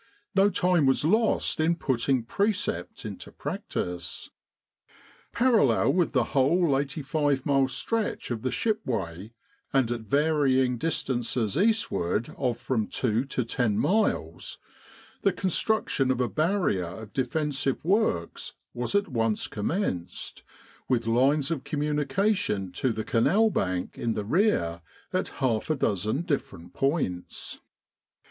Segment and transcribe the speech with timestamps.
[0.33, 4.31] No time was lost in putting precept into practice.
[5.31, 9.33] Parallel with the whole 85 mile stretch of the ship way,
[9.71, 14.57] and at varying distances eastward of from two to ten miles,
[15.21, 20.41] the construction of a barrier of defensive works was at once commenced,
[20.89, 24.81] with lines of com munication to the Canal bank in the rear
[25.13, 27.59] at half a dozen different points.